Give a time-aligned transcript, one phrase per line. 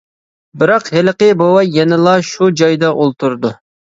[0.61, 3.55] بىراق، ھېلىقى بوۋاي يەنىلا شۇ جايىدا ئولتۇرىدۇ.